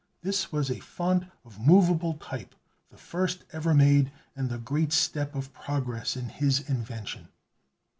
[0.23, 2.55] This was a font of movable type,
[2.89, 7.27] the first ever made, and the great step of progress in his invention.